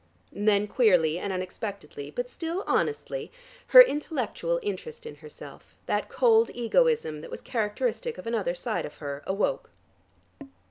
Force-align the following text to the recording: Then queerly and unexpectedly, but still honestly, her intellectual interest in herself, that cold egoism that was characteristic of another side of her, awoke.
Then 0.33 0.65
queerly 0.65 1.19
and 1.19 1.31
unexpectedly, 1.31 2.09
but 2.09 2.27
still 2.27 2.63
honestly, 2.65 3.31
her 3.67 3.81
intellectual 3.83 4.59
interest 4.63 5.05
in 5.05 5.17
herself, 5.17 5.75
that 5.85 6.09
cold 6.09 6.49
egoism 6.55 7.21
that 7.21 7.29
was 7.29 7.39
characteristic 7.41 8.17
of 8.17 8.25
another 8.25 8.55
side 8.55 8.87
of 8.87 8.95
her, 8.97 9.21
awoke. 9.27 9.69